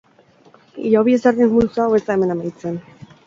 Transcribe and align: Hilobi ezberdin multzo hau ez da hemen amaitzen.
Hilobi 0.85 1.13
ezberdin 1.17 1.53
multzo 1.57 1.85
hau 1.85 1.91
ez 1.97 2.01
da 2.07 2.17
hemen 2.17 2.37
amaitzen. 2.39 2.81